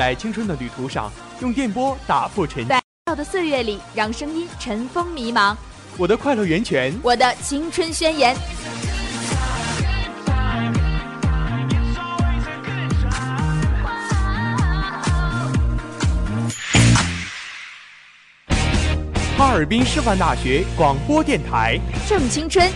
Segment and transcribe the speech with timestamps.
[0.00, 2.68] 在青春的旅途上，用电波打破沉寂。
[2.68, 5.54] 在到的岁月里，让声音尘封迷茫。
[5.98, 8.34] 我的快乐源泉，我的青春宣言。
[19.36, 22.66] 哈尔滨师范大学广播电台，正青春，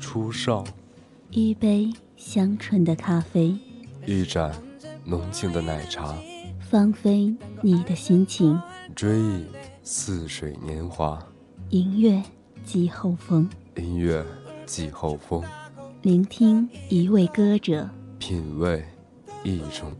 [0.00, 0.66] 初上，
[1.30, 3.56] 一杯香醇的咖啡，
[4.06, 4.52] 一盏
[5.04, 6.16] 浓情的奶茶，
[6.60, 8.60] 放飞你的心情。
[8.96, 9.44] 追忆
[9.84, 11.18] 似水年华，
[11.68, 12.20] 音乐
[12.64, 14.24] 季后风，音乐
[14.66, 15.44] 季后风，
[16.02, 18.84] 聆听一位歌者，品味
[19.44, 19.92] 一种。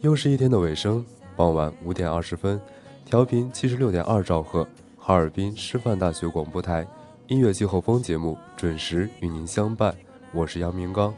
[0.00, 1.04] 又是一天的尾声，
[1.36, 2.60] 傍晚五点二十分，
[3.04, 4.66] 调频七十六点二兆赫，
[5.04, 6.86] 哈尔滨师范大学广播台
[7.26, 9.92] 音乐季后风节目准时与您相伴。
[10.32, 11.12] 我是杨明刚，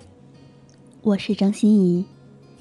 [1.03, 2.03] 我是张欣怡。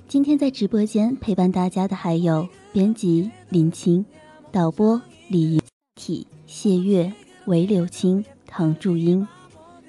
[0.09, 4.05] 今天在直播间陪伴大家的还有编辑林青、
[4.51, 5.61] 导播李
[5.95, 7.13] 体、谢月、
[7.45, 9.25] 韦柳青、唐祝英，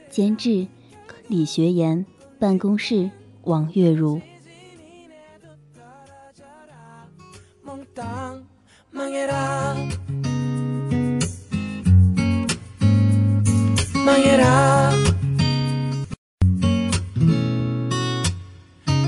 [0.08, 0.64] 监制
[1.27, 2.06] 李学言，
[2.39, 3.11] 办公室
[3.42, 4.20] 王月如。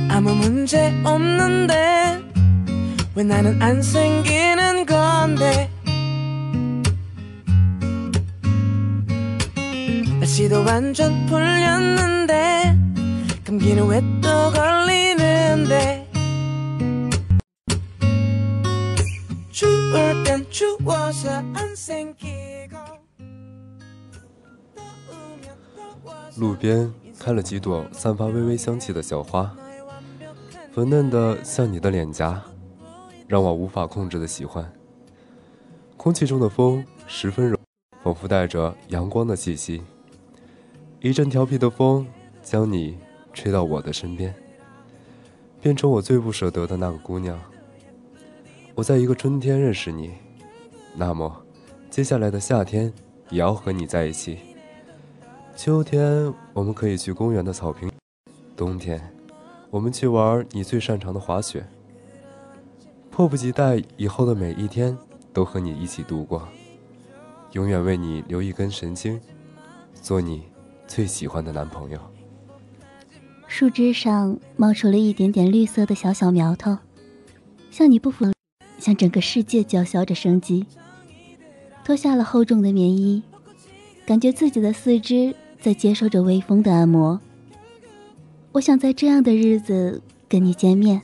[0.09, 2.23] 아무 문제 없는데
[3.15, 5.71] 왜 나는 안 생기는 건데?
[10.21, 12.75] 날씨도 완전 풀렸는데
[13.45, 16.11] 감기는 왜 또 걸리는데?
[19.53, 22.35] 추울 땐 추워서 안 생기
[26.36, 29.56] 路边开了几朵散发微微香气的小花，
[30.70, 32.42] 粉嫩的像你的脸颊，
[33.26, 34.70] 让我无法控制的喜欢。
[35.97, 37.58] 空气中的风十分柔，
[38.02, 39.82] 仿佛带着阳光的气息。
[41.00, 42.06] 一阵调皮的风
[42.42, 42.98] 将你
[43.32, 44.34] 吹到我的身边，
[45.62, 47.41] 变成我最不舍得的那个姑娘。
[48.74, 50.12] 我在一个春天认识你，
[50.94, 51.44] 那么
[51.88, 52.92] 接下来的夏天
[53.30, 54.38] 也要和你在一起。
[55.56, 57.89] 秋天，我们可以去公园的草坪；
[58.55, 59.00] 冬天，
[59.71, 61.67] 我们去玩你最擅长的滑雪。
[63.11, 64.97] 迫不及待以后的每一天
[65.33, 66.47] 都和你一起度过，
[67.53, 69.19] 永远为你留一根神经，
[69.95, 70.43] 做你
[70.87, 71.99] 最喜欢的男朋友。
[73.47, 76.77] 树枝上冒出了一点点绿色的小小苗头，
[77.71, 78.31] 像你不服，
[78.78, 80.66] 像整个世界叫嚣着生机。
[81.83, 83.22] 脱下了厚重的棉衣，
[84.05, 85.34] 感觉自己的四肢
[85.66, 87.21] 在接受着微风的按摩。
[88.53, 91.03] 我想在这样的日子跟你见面，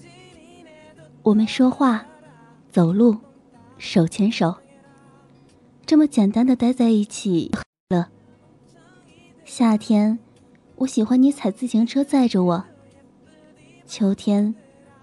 [1.24, 2.06] 我们说话、
[2.70, 3.16] 走路、
[3.76, 4.54] 手牵手，
[5.84, 7.50] 这么简单的待在一起
[7.88, 8.10] 了。
[9.44, 10.20] 夏天。
[10.76, 12.64] 我喜欢你踩自行车载着我。
[13.84, 14.54] 秋天，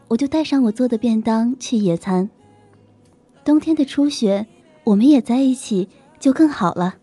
[0.08, 2.30] 我就带上我做的便当去野餐。
[3.44, 4.48] 冬天的初雪，
[4.86, 6.96] 我们也在一起，就更好了。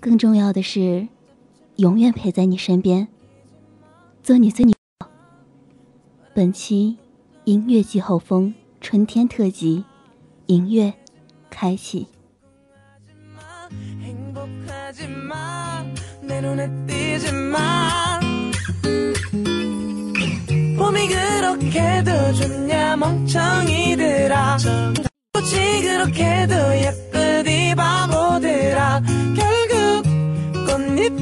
[0.00, 1.06] 更重要的是，
[1.78, 3.06] 永远陪在你身边，
[4.20, 4.74] 做你最女。
[6.34, 6.96] 本期
[7.44, 9.84] 音乐季后风春天特辑，
[10.46, 10.92] 音乐
[11.48, 12.08] 开启。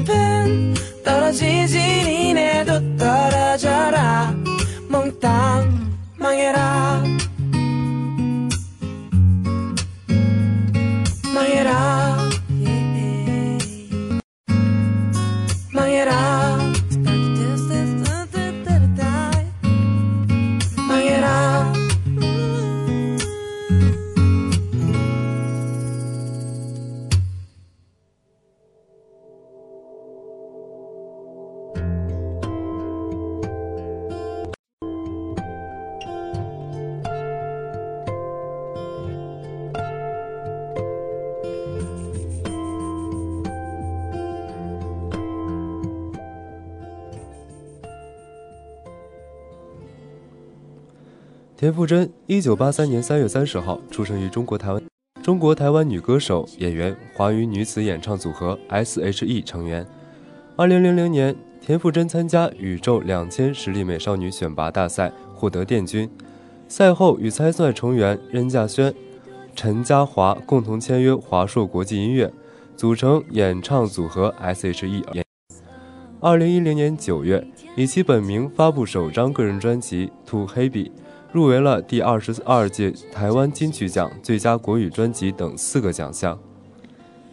[0.07, 0.73] 잎은
[1.03, 4.33] 떨어지지 니네도 떨어져라.
[4.87, 7.03] 몽땅 망해라
[51.67, 54.81] 田馥甄，一九八三年三月三十号出生于中国台湾，
[55.21, 59.85] 中国台湾女歌手、演员，华语女子演唱组合 S.H.E 成员。
[60.55, 66.09] 二零零零年，田馥甄参加宇宙两千实力美少女选拔大赛，获得殿军。
[66.69, 68.93] 赛后与参赛成员任稼萱、
[69.53, 72.31] 陈嘉华共同签约华硕国际音乐，
[72.77, 75.03] 组成演唱组合 S.H.E。
[76.21, 80.85] 二零一零年九月，以其本名发布首张个人专辑《To Happy》。
[81.31, 86.37] 入围了第二十二届台湾金曲奖最佳国语专辑等四个奖项。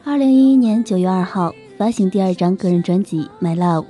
[0.02, 3.82] 二零一一年九月二号发行第二张个人专辑《My Love》，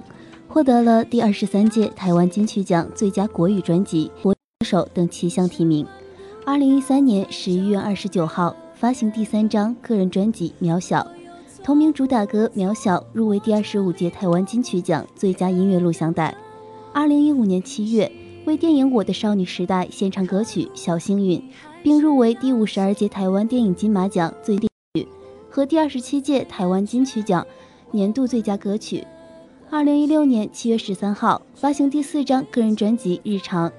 [0.47, 5.87] 获得了第二十三届台湾金曲奖最佳国语专辑、国歌手等七项提名。
[6.45, 11.01] 二零一三年十一月二十九号发行第三张个人专辑《渺小》，
[11.65, 16.35] 同名主打歌《渺小》入围第二十五届台湾金曲奖最佳音乐录像带。
[16.93, 18.24] 二零一五年七月。
[18.45, 21.39] 为电影《我的少女时代》献唱歌曲《小幸运》，
[21.83, 25.09] 并入围第五十二届台湾电影金马奖最电曲
[25.49, 27.47] 和第二十七届台湾金曲奖
[27.91, 29.03] 年度最佳歌曲。
[29.71, 33.71] 二零一六年七月十三号发行第四张个人专辑《日常》，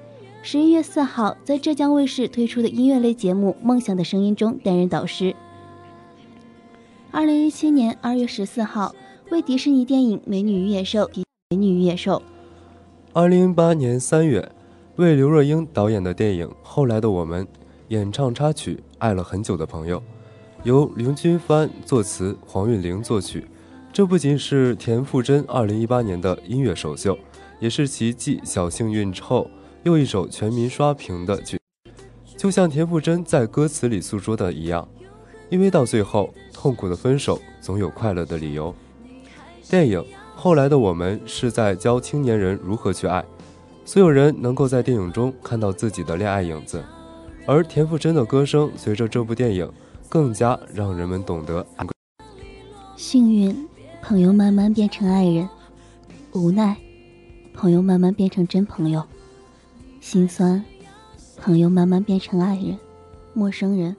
[0.42, 5.36] 十一月四号在浙江卫视推出的音乐类节目《梦想的声音》中担任导师。
[7.12, 8.92] 二零一七年二月十四号
[9.30, 11.02] 为迪士尼电影《美女与野兽》
[11.50, 12.18] 《美女与野兽》。
[13.12, 14.55] 二零一八年三月。
[14.96, 17.44] 为刘若英导演的电影《后来的我们》
[17.88, 19.98] 演唱插曲《爱了很久的朋友》，
[20.62, 23.46] 由林君帆作词，黄韵玲作曲。
[23.92, 27.18] 这不仅是田馥甄2018年的音乐首秀，
[27.60, 29.50] 也是其继《小幸运》之后
[29.82, 31.60] 又一首全民刷屏的曲。
[32.34, 34.88] 就像田馥甄在歌词里诉说的一样，
[35.50, 38.74] 因为到最后，痛苦的分手总有快乐的理由。
[39.68, 40.00] 电影
[40.34, 43.22] 《后来的我们》是在教青年人如何去爱。
[43.86, 46.84] 所有人能够在电影中看到自己的恋爱影子，
[47.46, 49.72] 而田馥甄的歌声随着这部电影
[50.08, 51.64] 更加让人们懂得。
[52.96, 53.68] 幸运，
[54.02, 55.46] 朋友慢慢变成爱人；
[56.32, 56.76] 无奈，
[57.54, 59.00] 朋友慢慢变成真朋友；
[60.00, 60.64] 心酸，
[61.36, 62.76] 朋友慢慢变成爱人、
[63.34, 63.94] 陌生人。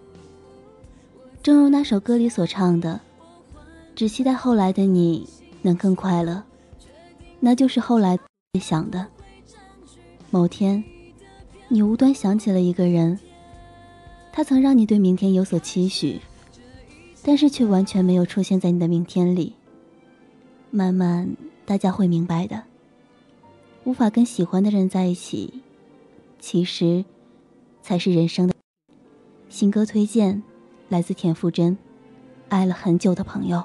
[1.41, 2.99] 正如那首歌里所唱的
[3.95, 5.29] ：“只期待后来的你
[5.61, 6.43] 能更快乐。”
[7.39, 8.19] 那就是后来
[8.59, 9.07] 想的。
[10.29, 10.83] 某天，
[11.69, 13.17] 你无端想起了一个人，
[14.31, 16.19] 他曾让你对明天有所期许，
[17.23, 19.53] 但是却完全没有出现在你的明天里。
[20.69, 21.35] 慢慢，
[21.65, 22.63] 大家会明白的。
[23.85, 25.61] 无法跟喜欢的人在一起，
[26.41, 27.05] 其实
[27.81, 28.53] 才是人生的。
[29.47, 30.43] 新歌推荐，
[30.89, 31.71] 来自田馥甄，
[32.49, 33.59] 《爱了很久的朋友》。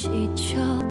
[0.00, 0.87] 祈求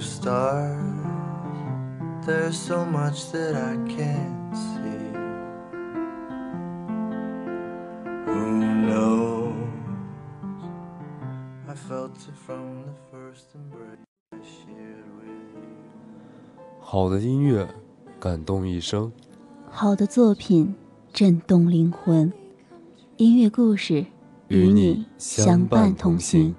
[0.00, 0.78] of stars,
[2.24, 5.12] there's so much that I can't see.
[8.26, 8.50] Who
[8.86, 9.54] knows?
[11.68, 14.00] I felt it from the first embrace
[14.32, 15.68] I shared with you.
[16.80, 17.68] 好的音乐，
[18.18, 19.12] 感动一生。
[19.70, 20.74] 好的作品
[21.12, 22.32] 震动灵魂，
[23.18, 24.06] 音乐故事
[24.48, 26.54] 与你相伴同行。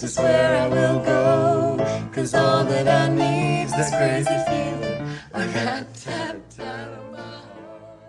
[0.00, 1.76] Know just where I will go,
[2.12, 5.08] cause all that I need is this crazy feeling.
[5.32, 8.00] I got tapped out of my heart.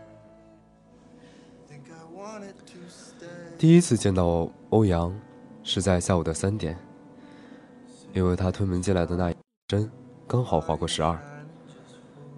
[1.67, 3.57] think I wanted to stay.
[3.57, 5.13] 第一次见到欧阳，
[5.63, 6.77] 是在下午的三点，
[8.13, 9.35] 因为他推门进来的那一
[9.67, 9.89] 针
[10.27, 11.17] 刚好划过十二，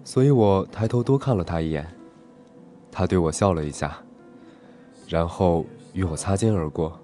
[0.04, 1.86] 所以我抬头多看了他一眼。
[2.90, 3.98] 他对我笑了一下，
[5.08, 6.96] 然后与我擦肩而过。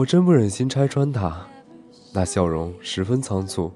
[0.00, 1.46] 我真不忍心拆穿他，
[2.14, 3.70] 那笑容十分仓促，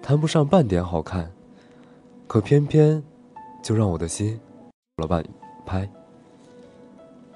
[0.00, 1.28] 谈不上半点好看，
[2.28, 3.02] 可偏偏
[3.64, 4.38] 就让我的心
[4.96, 5.24] 有了半
[5.64, 5.90] 拍。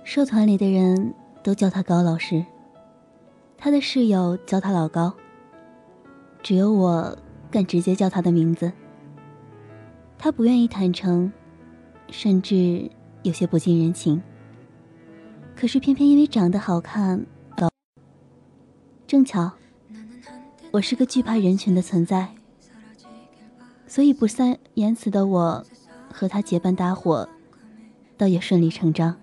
[0.04, 2.44] 社团里的人都叫他高老师，
[3.58, 5.12] 他的室友叫他老高，
[6.40, 7.18] 只有我
[7.50, 8.70] 敢直接叫他的名字。
[10.16, 11.32] 他不愿意坦诚，
[12.10, 12.88] 甚至
[13.24, 14.22] 有些不近人情。
[15.56, 17.26] 可是偏偏因为长得好看，
[19.10, 19.50] 正巧，
[20.70, 22.28] 我是个惧怕人群的存在，
[23.88, 25.66] 所以不善言辞的我，
[26.12, 27.28] 和他结伴搭伙，
[28.16, 29.16] 倒也顺理成章。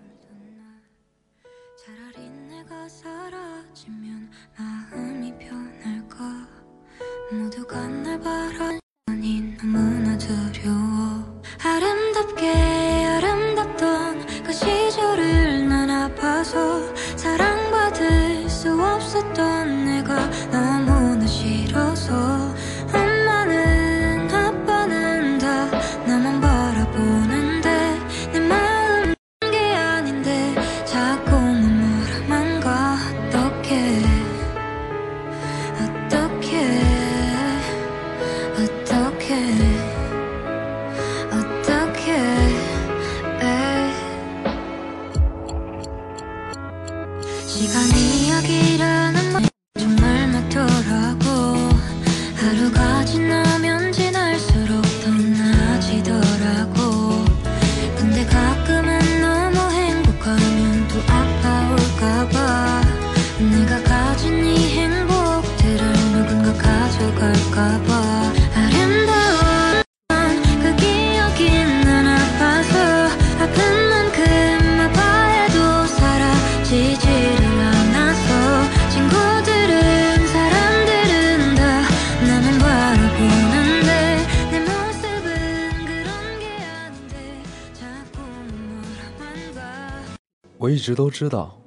[90.67, 91.57] 我一直都知道，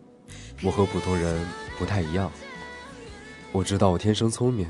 [0.62, 1.47] 我和普通人
[1.78, 2.30] 不太一样。
[3.50, 4.69] 我知道我天生聪明，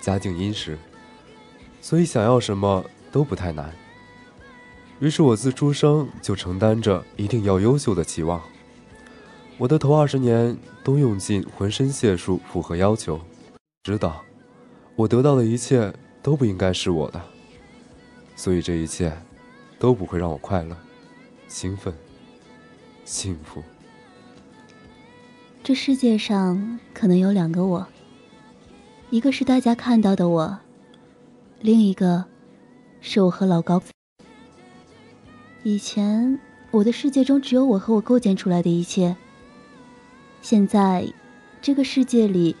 [0.00, 0.78] 家境殷实，
[1.80, 3.74] 所以想要什么都不太难。
[5.00, 8.40] 于是我自出生就承担着一定要优秀的期望。
[9.58, 13.20] 我的头二十年都用尽浑身解数符合要求，
[13.82, 14.22] 知道
[14.94, 17.20] 我得到的一切都不应该是我的，
[18.36, 19.12] 所以这一切
[19.80, 20.76] 都不会让我快乐、
[21.48, 21.92] 兴奋、
[23.04, 23.62] 幸福。
[25.62, 27.86] 这世界上可能有两个我，
[29.10, 30.58] 一个是大家看到的我，
[31.60, 32.24] 另一个
[33.00, 33.82] 是我和老高。
[35.62, 36.38] 以前
[36.70, 39.16] 我的世界中只有我和我构建出来的一切，
[40.42, 41.10] 现在
[41.62, 42.54] 这个世界里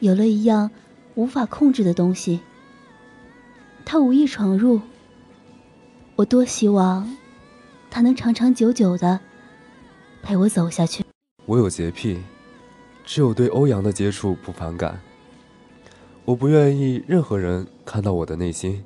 [0.00, 0.70] 有了一样
[1.14, 2.40] 无法控制的东西，
[3.84, 4.80] 他无意闯入，
[6.16, 7.16] 我多希望
[7.88, 9.20] 他能长长久久的
[10.22, 11.04] 陪我走下去。
[11.46, 12.18] 我有洁癖，
[13.04, 15.00] 只有对欧阳的接触不反感。
[16.24, 18.84] 我不愿意任何人看到我的内心，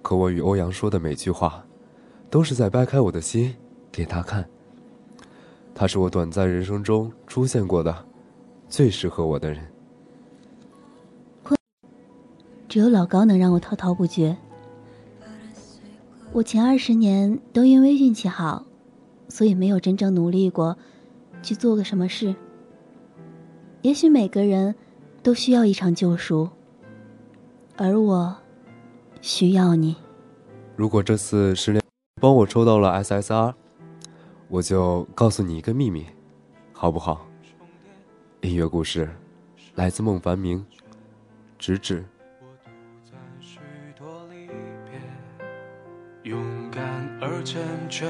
[0.00, 1.64] 可我与欧阳说的每句话，
[2.30, 3.54] 都是在掰开我的心
[3.92, 4.48] 给他看。
[5.74, 8.06] 他是我短暂人生中出现过的
[8.68, 9.66] 最适合我的人。
[12.68, 14.36] 只有老高能让我滔滔不绝。
[16.32, 18.64] 我前二十年都因为运气好，
[19.30, 20.76] 所以没有真正努力过
[21.42, 22.34] 去做个什么事。
[23.82, 24.74] 也许每个人
[25.22, 26.50] 都需要一场救赎，
[27.76, 28.36] 而我
[29.22, 29.96] 需要你。
[30.76, 31.82] 如果这次失恋
[32.20, 33.54] 帮我抽到了 SSR，
[34.48, 36.04] 我就告诉你一个秘密，
[36.72, 37.26] 好不好？
[38.42, 39.08] 音乐故事
[39.74, 40.66] 来自孟凡明，
[41.58, 42.04] 直指。
[46.22, 46.38] 勇
[46.70, 46.82] 敢
[47.20, 48.06] 而坚决，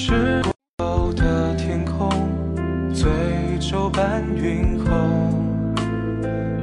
[0.00, 0.40] 是
[0.76, 2.08] 过的天空，
[2.94, 3.10] 醉
[3.58, 4.94] 酒伴云后，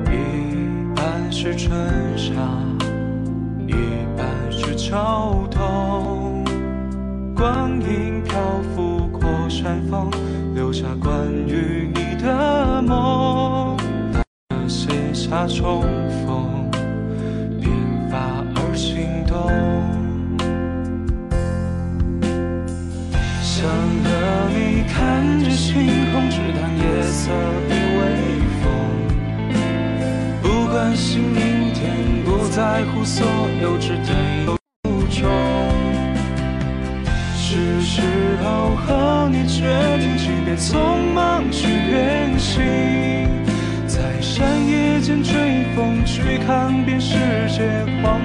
[0.10, 1.78] 一半是春
[2.18, 2.32] 夏，
[3.68, 3.74] 一
[4.16, 4.96] 半是秋
[5.52, 6.46] 冬。
[7.36, 8.40] 光阴漂
[8.74, 10.10] 浮过山峰，
[10.54, 11.14] 留下关
[11.46, 13.78] 于你的梦，
[14.66, 15.82] 写下重
[16.26, 16.75] 逢。
[23.58, 27.32] 想和你看着星空，只谈夜色
[27.70, 28.04] 与微
[28.60, 28.68] 风，
[30.42, 33.26] 不关心明天，不在乎所
[33.62, 34.14] 有，只对
[34.44, 34.58] 有
[35.08, 35.32] 衷。
[37.38, 38.02] 是时
[38.44, 39.64] 候和你决
[40.00, 42.62] 定，即便匆忙去远行，
[43.88, 47.16] 在山野间追风，去看遍世
[47.48, 48.20] 界黄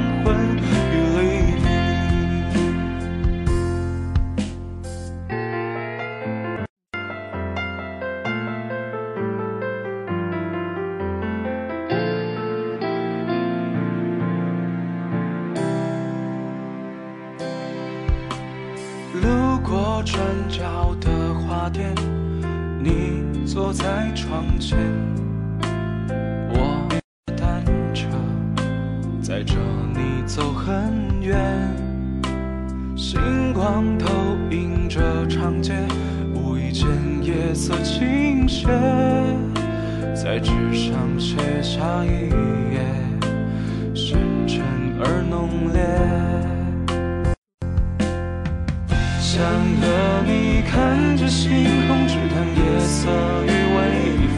[51.31, 51.49] 星
[51.87, 53.09] 空，只谈夜色
[53.47, 53.79] 与微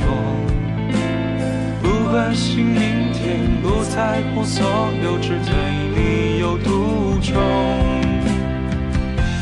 [0.05, 0.07] 风。
[1.83, 4.63] 不关心明天，不在乎所
[5.03, 5.55] 有，只对
[5.97, 7.33] 你有独钟。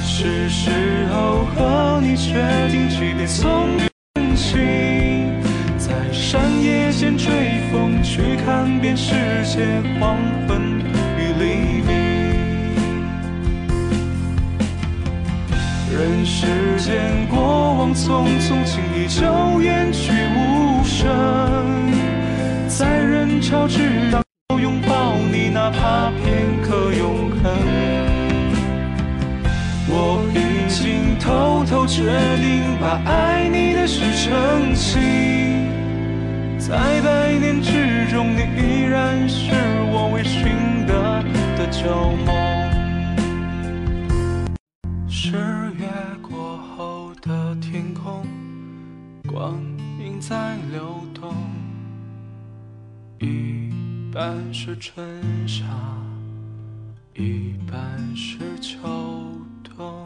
[0.05, 0.71] 是时
[1.13, 2.35] 候和你确
[2.71, 3.91] 定，即便送远
[4.37, 5.33] 行，
[5.77, 7.33] 在山野间吹
[7.73, 9.13] 风，去看遍世
[9.45, 10.50] 界黄昏。
[18.11, 21.09] 匆匆轻易就远去无声。
[22.67, 24.21] 在人潮之上
[24.61, 27.53] 拥抱你哪怕片刻永恒。
[29.87, 32.03] 我已经偷偷决
[32.43, 35.71] 定把爱你的事澄清。
[36.59, 39.53] 在百年之中你依然是
[39.93, 41.23] 我未寻得
[41.57, 41.87] 的旧
[42.27, 42.40] 梦
[54.81, 55.65] 春夏，
[57.15, 58.79] 一半是秋
[59.63, 60.05] 冬。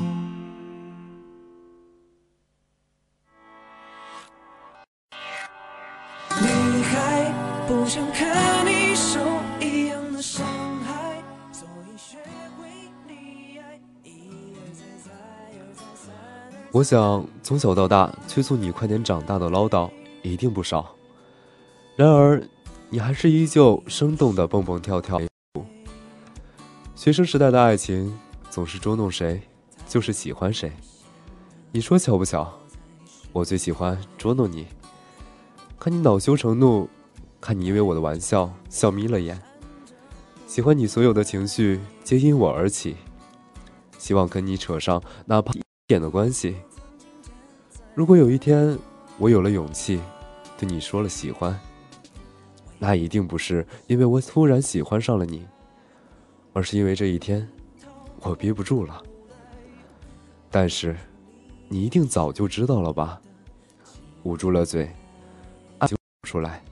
[6.41, 7.33] 女孩
[7.69, 9.21] 不想看你受
[9.61, 10.45] 一样的伤
[10.85, 11.23] 害，
[11.53, 12.19] 所以学
[12.59, 12.67] 会
[13.09, 15.11] 溺爱，一而再，再
[15.61, 15.63] 而
[15.95, 16.13] 三。
[16.73, 19.89] 我想从小到大催促你快点长大的唠叨
[20.31, 20.97] 一定不少，
[21.97, 22.43] 然而。
[22.91, 25.21] 你还是依旧生动的蹦蹦跳跳。
[26.95, 28.17] 学生时代的爱情
[28.51, 29.43] 总是捉弄谁，
[29.89, 30.71] 就是喜欢谁。
[31.73, 32.57] 你说巧不巧？
[33.33, 34.69] 我最喜欢捉弄你，
[35.81, 36.89] 看你恼羞成怒，
[37.41, 39.43] 看你因为我的玩笑笑眯了眼。
[40.47, 42.95] 喜欢你所有的情绪皆因我而起，
[43.99, 46.55] 希望跟你扯上哪怕一点的关系。
[47.93, 48.79] 如果有一天
[49.19, 50.01] 我有了勇气，
[50.65, 51.59] 你说了喜欢。
[52.79, 55.47] 那一定不是因为我突然喜欢上了你，
[56.53, 57.49] 而是因为这一天，
[58.21, 59.03] 我憋不住了。
[60.51, 60.97] 但是，
[61.69, 63.21] 你一定早就知道了吧？
[64.25, 64.91] 捂住了嘴，
[65.87, 66.63] 就出来。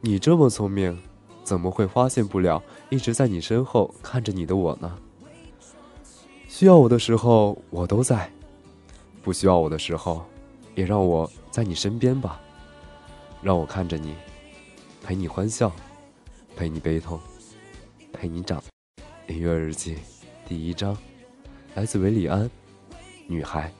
[0.00, 0.98] 你这么聪明，
[1.42, 4.98] 怎么会发现不了一直在你身后看着你的我呢？
[6.46, 8.30] 需要我的时候我都在，
[9.22, 10.24] 不需要我的时候，
[10.74, 12.40] 也让我在你身边吧。
[13.44, 14.14] 让我看着你，
[15.02, 15.70] 陪你欢笑，
[16.56, 17.20] 陪你悲痛，
[18.10, 18.64] 陪你长。
[19.26, 19.98] 音乐日记，
[20.48, 20.96] 第一章，
[21.74, 22.50] 来自维里安，
[23.26, 23.70] 女孩。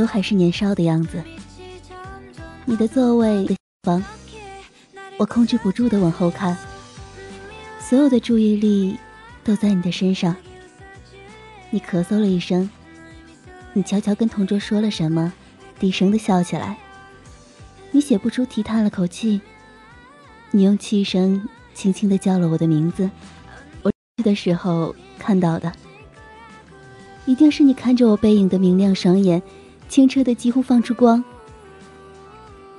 [0.00, 1.22] 都还是年少的样子。
[2.64, 4.02] 你的座位的房，
[5.18, 6.56] 我控制不住的往后看，
[7.78, 8.96] 所有的注意力
[9.44, 10.34] 都在你的身上。
[11.68, 12.70] 你咳嗽了一声，
[13.74, 15.30] 你悄悄跟同桌说了什么，
[15.78, 16.78] 低声的笑起来。
[17.90, 19.38] 你写不出题，叹了口气，
[20.50, 23.10] 你用气声轻轻的叫了我的名字。
[23.82, 25.70] 我去的时候看到的。
[27.26, 29.42] 一定是你看着我背影的明亮双眼，
[29.90, 31.22] 清澈的几乎放出光。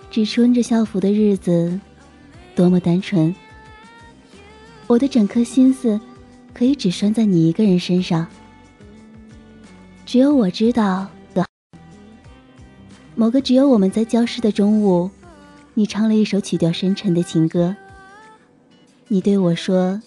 [0.10, 1.78] 只穿着校服的日子，
[2.56, 3.36] 多么单纯。
[4.88, 6.00] 我的整颗心思，
[6.54, 8.26] 可以只拴在你一个人身上。
[10.06, 11.46] 只有我知道的。
[13.14, 15.12] 某个只有我们在教室的中午，
[15.74, 17.76] 你唱了一首曲调深沉的情歌。
[19.10, 20.02] 你对我说，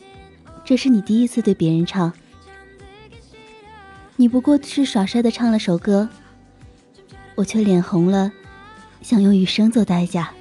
[0.64, 2.11] 这是你第一次对别人唱。
[4.17, 6.09] 你不过是耍帅的唱了首歌，
[7.35, 8.33] 我却脸红了，
[9.03, 10.33] 想用余生做代价。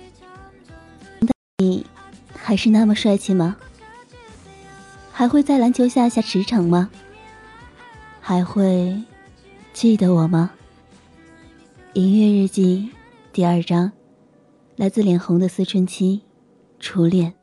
[1.57, 1.85] 你
[2.33, 3.55] 还是那么帅气吗？
[5.11, 6.89] 还会在篮球下下驰骋吗？
[8.19, 9.01] 还会
[9.73, 10.51] 记得我吗？
[11.93, 12.89] 音乐日记
[13.31, 13.91] 第二章，
[14.75, 16.21] 来自脸红的思春期，
[16.79, 17.33] 初恋。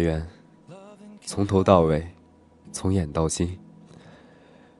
[0.00, 0.24] 缘，
[1.22, 2.06] 从头到尾，
[2.70, 3.58] 从眼到心。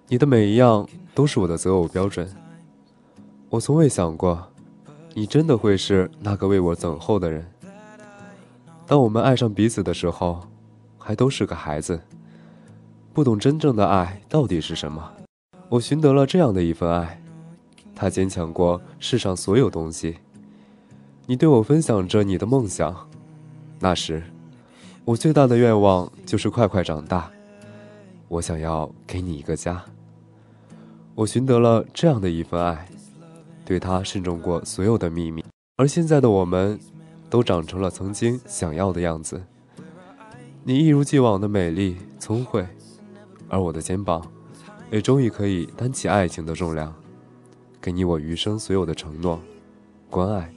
[0.07, 2.33] 你的每一样都是我的择偶标准。
[3.51, 4.49] 我从未想过，
[5.15, 7.45] 你真的会是那个为我等候的人。
[8.87, 10.41] 当我们爱上彼此的时候，
[10.97, 12.01] 还都是个孩子，
[13.13, 15.15] 不懂真正的爱到底是什么。
[15.69, 17.21] 我寻得了这样的一份爱，
[17.93, 20.19] 它坚强过世上所有东西。
[21.27, 23.09] 你对我分享着你的梦想，
[23.81, 24.23] 那时。
[25.09, 27.31] 我最大的愿望就是快快长大，
[28.29, 29.83] 我想要给你一个家。
[31.15, 32.87] 我寻得了这样的一份爱，
[33.65, 35.43] 对他慎重过所有的秘密。
[35.77, 36.79] 而现在的我们，
[37.31, 39.43] 都长成了曾经想要的样子。
[40.63, 42.67] 你一如既往的美丽聪慧，
[43.49, 44.31] 而我的肩膀，
[44.91, 46.95] 也终于可以担起爱情的重量，
[47.81, 49.41] 给你我余生所有的承诺、
[50.11, 50.53] 关爱、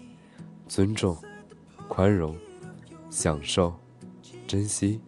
[0.67, 1.15] 尊重、
[1.87, 2.35] 宽容、
[3.09, 3.73] 享受。
[4.51, 4.99] 珍惜。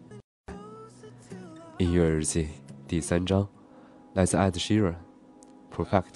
[1.76, 2.48] 音乐日记
[2.88, 3.46] 第三章，
[4.14, 4.94] 来自 Ed Sheeran，
[5.76, 6.14] 《Perfect》。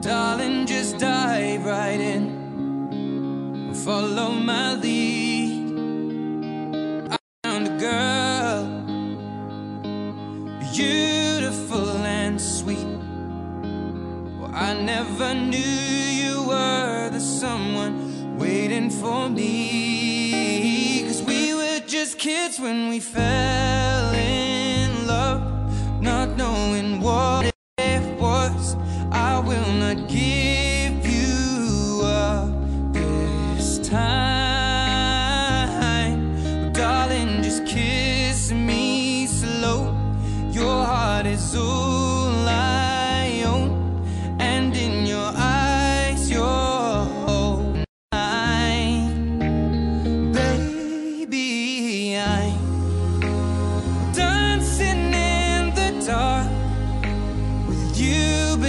[0.00, 3.74] Darling, just dive right in.
[3.74, 5.74] Follow my lead.
[7.10, 8.64] I found a girl,
[10.72, 12.86] beautiful and sweet.
[14.38, 15.85] Well, I never knew.
[22.58, 23.35] when we fell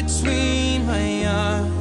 [0.07, 1.76] between my arms.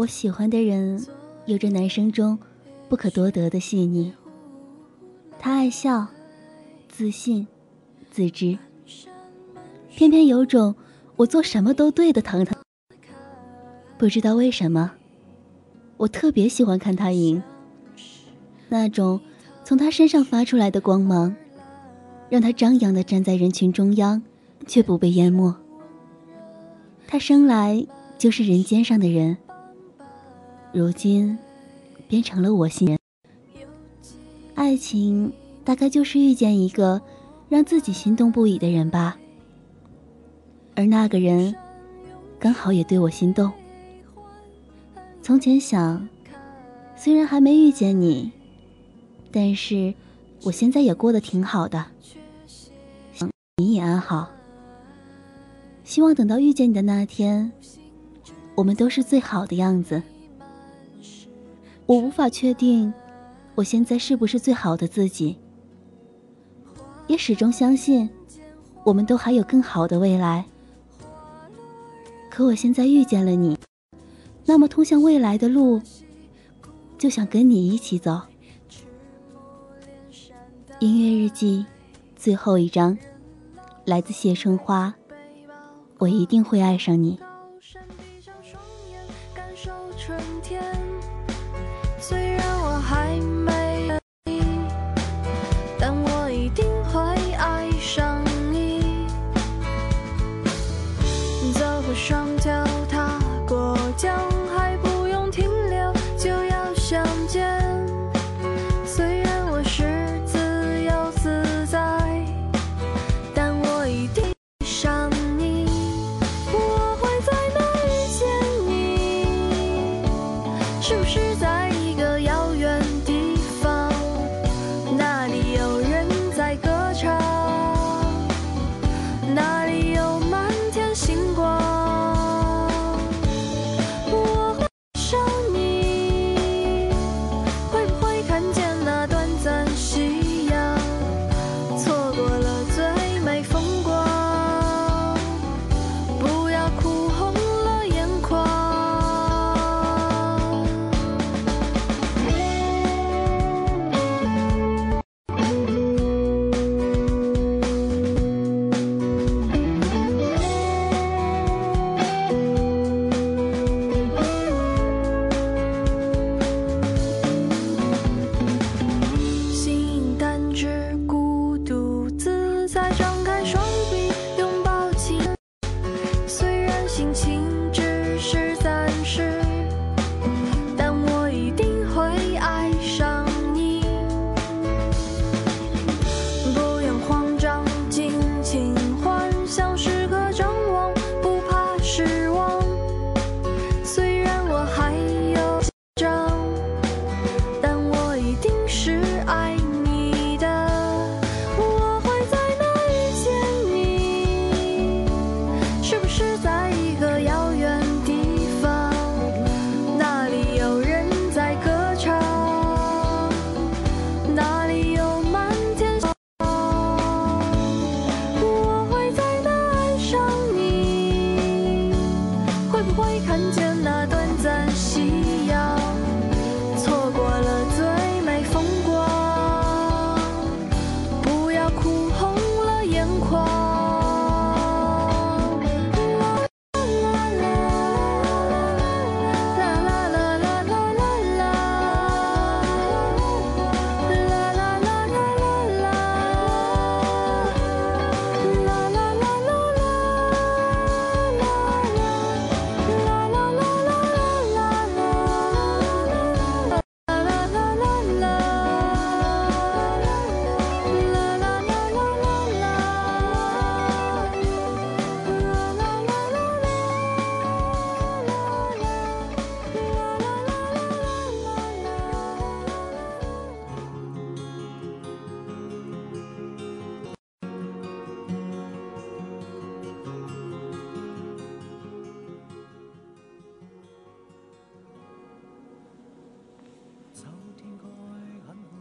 [0.00, 1.06] 我喜欢的人
[1.44, 2.38] 有着男生中
[2.88, 4.10] 不可多得的细腻。
[5.38, 6.06] 他爱笑
[6.88, 7.46] 自信
[8.10, 8.58] 自知。
[9.90, 10.74] 偏偏有种
[11.16, 12.56] 我做什么都对的疼疼
[13.98, 14.92] 不知道为什么
[15.98, 17.42] 我特别喜欢看他赢。
[18.70, 19.20] 那种
[19.64, 21.36] 从他身上发出来的光芒
[22.30, 24.22] 让他张扬的站在人群中央
[24.66, 25.54] 却不被淹没。
[27.06, 27.86] 他生来
[28.16, 29.36] 就是人间上的人
[30.72, 31.36] 如今，
[32.06, 32.96] 变成了我心人。
[34.54, 35.32] 爱情
[35.64, 37.02] 大概就是遇见一个
[37.48, 39.18] 让自己心动不已的人吧，
[40.76, 41.52] 而那个人
[42.38, 43.50] 刚好也对我心动。
[45.20, 46.08] 从前想，
[46.94, 48.30] 虽然还没遇见你，
[49.32, 49.92] 但是
[50.44, 51.84] 我现在也过得挺好的。
[53.12, 54.30] 想你也安好，
[55.82, 57.50] 希望等到遇见你的那天，
[58.54, 60.00] 我们都是最好的样子。
[61.90, 62.94] 我无法确定，
[63.56, 65.36] 我现在是不是最好的自己，
[67.08, 68.08] 也始终相信，
[68.84, 70.44] 我们都还有更好的未来。
[72.30, 73.58] 可我现在遇见了你，
[74.46, 75.82] 那么通向未来的路，
[76.96, 78.20] 就想跟你一起走。
[80.78, 81.66] 音乐日记，
[82.14, 82.96] 最后一章，
[83.84, 84.94] 来自谢春花。
[85.98, 87.18] 我一定会爱上你。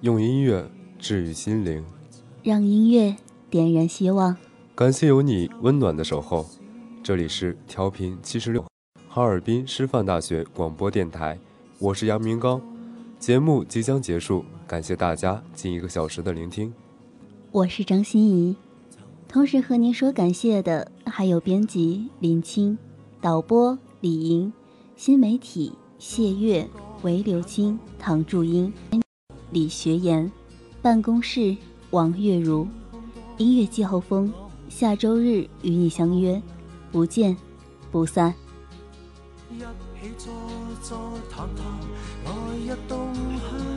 [0.10, 1.86] 用音乐治愈心灵，
[2.42, 3.16] 让音乐
[3.48, 4.36] 点燃希望。
[4.74, 6.48] 感谢有你温暖的守候。
[7.04, 8.66] 这里是调频七十六，
[9.08, 11.38] 哈尔滨师范大学广播电台，
[11.78, 12.60] 我是杨明刚。
[13.20, 16.74] 节目即将结束，感谢大家近一个小时的聆听。
[17.52, 18.56] 我是张欣怡，
[19.28, 22.76] 同时和您说感谢的还有编辑林青、
[23.22, 24.52] 导播李莹、
[24.96, 26.68] 新媒体谢月、
[27.04, 28.74] 韦刘青、唐祝英、
[29.52, 30.32] 李学言、
[30.82, 31.58] 办公室
[31.90, 32.68] 王月如、
[33.38, 34.32] 音乐季候风，
[34.70, 36.40] 下周日与你相约，
[36.92, 37.36] 不见
[37.92, 38.34] 不散。
[39.52, 39.66] 一起
[40.18, 40.32] 坐
[40.82, 40.98] 坐
[41.30, 41.66] 談談
[42.26, 43.69] 來日东向。